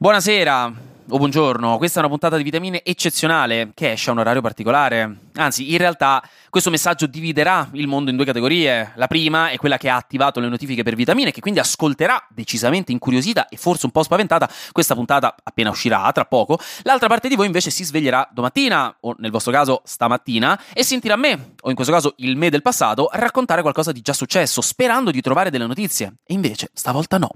[0.00, 0.72] Buonasera
[1.10, 5.16] o buongiorno, questa è una puntata di vitamine eccezionale che esce a un orario particolare.
[5.34, 8.92] Anzi, in realtà questo messaggio dividerà il mondo in due categorie.
[8.94, 12.92] La prima è quella che ha attivato le notifiche per vitamine, che quindi ascolterà decisamente
[12.92, 16.60] incuriosita e forse un po' spaventata questa puntata appena uscirà tra poco.
[16.82, 21.16] L'altra parte di voi invece si sveglierà domattina, o nel vostro caso stamattina, e sentirà
[21.16, 25.10] me, o in questo caso il me del passato, raccontare qualcosa di già successo, sperando
[25.10, 26.18] di trovare delle notizie.
[26.24, 27.30] E invece, stavolta no.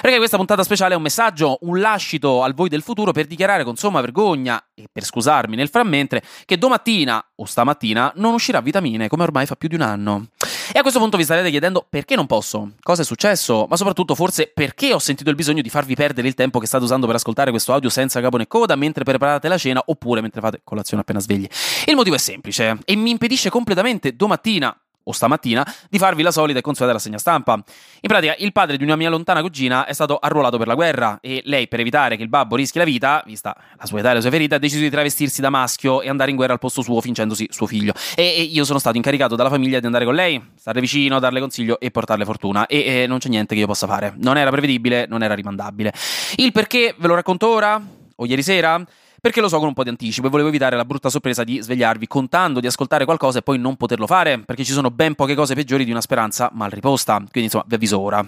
[0.00, 3.64] Perché questa puntata speciale è un messaggio, un lascito al voi del futuro per dichiarare
[3.64, 9.08] con somma vergogna e per scusarmi nel frammentre che domattina o stamattina non uscirà vitamine
[9.08, 10.26] come ormai fa più di un anno.
[10.72, 14.14] E a questo punto vi starete chiedendo perché non posso, cosa è successo, ma soprattutto
[14.14, 17.16] forse perché ho sentito il bisogno di farvi perdere il tempo che state usando per
[17.16, 21.02] ascoltare questo audio senza capo né coda mentre preparate la cena oppure mentre fate colazione
[21.02, 21.48] appena svegli.
[21.86, 24.76] Il motivo è semplice e mi impedisce completamente domattina
[25.08, 27.54] o stamattina, di farvi la solita e consueta rassegna stampa.
[27.54, 31.18] In pratica, il padre di una mia lontana cugina è stato arruolato per la guerra
[31.20, 34.14] e lei, per evitare che il babbo rischi la vita, vista la sua età e
[34.14, 36.82] le sue ferite, ha deciso di travestirsi da maschio e andare in guerra al posto
[36.82, 37.94] suo, fingendosi suo figlio.
[38.14, 41.40] E, e io sono stato incaricato dalla famiglia di andare con lei, starle vicino, darle
[41.40, 42.66] consiglio e portarle fortuna.
[42.66, 44.14] E, e non c'è niente che io possa fare.
[44.18, 45.92] Non era prevedibile, non era rimandabile.
[46.36, 47.80] Il perché ve lo racconto ora?
[48.16, 48.84] O ieri sera?
[49.20, 51.60] Perché lo so con un po' di anticipo e volevo evitare la brutta sorpresa di
[51.60, 55.34] svegliarvi contando di ascoltare qualcosa e poi non poterlo fare, perché ci sono ben poche
[55.34, 57.16] cose peggiori di una speranza mal riposta.
[57.16, 58.26] Quindi insomma, vi avviso ora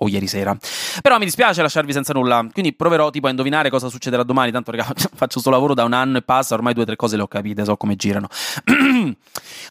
[0.00, 0.56] o ieri sera.
[1.02, 4.70] Però mi dispiace lasciarvi senza nulla, quindi proverò tipo a indovinare cosa succederà domani, tanto
[4.70, 7.22] raga, faccio questo lavoro da un anno e passa, ormai due o tre cose le
[7.22, 8.28] ho capite, so come girano.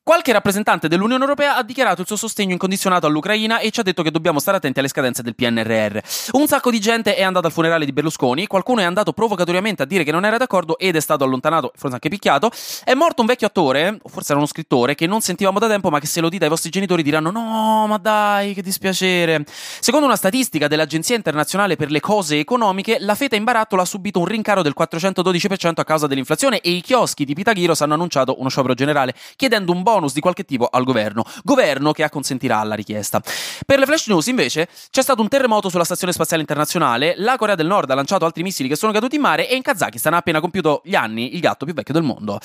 [0.03, 4.01] Qualche rappresentante dell'Unione Europea ha dichiarato il suo sostegno incondizionato all'Ucraina e ci ha detto
[4.01, 5.99] che dobbiamo stare attenti alle scadenze del PNRR.
[6.31, 9.85] Un sacco di gente è andata al funerale di Berlusconi, qualcuno è andato provocatoriamente a
[9.85, 12.49] dire che non era d'accordo ed è stato allontanato, forse anche picchiato.
[12.83, 15.89] È morto un vecchio attore, o forse era uno scrittore, che non sentivamo da tempo
[15.89, 19.45] ma che se lo dite ai vostri genitori diranno no, ma dai, che dispiacere.
[19.79, 24.19] Secondo una statistica dell'Agenzia internazionale per le cose economiche, la feta in barattolo ha subito
[24.19, 28.49] un rincaro del 412% a causa dell'inflazione e i chioschi di Pitaghiros hanno annunciato uno
[28.49, 33.21] sciopero generale, chiedendo un bonus di qualche tipo al governo, governo che acconsentirà alla richiesta.
[33.65, 37.55] Per le flash news, invece, c'è stato un terremoto sulla stazione spaziale internazionale, la Corea
[37.55, 40.17] del Nord ha lanciato altri missili che sono caduti in mare e in Kazakistan ha
[40.17, 42.39] appena compiuto gli anni il gatto più vecchio del mondo.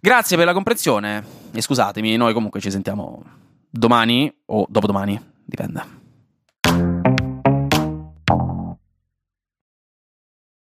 [0.00, 1.22] Grazie per la comprensione
[1.52, 3.22] e scusatemi, noi comunque ci sentiamo
[3.68, 5.97] domani o dopodomani, dipende.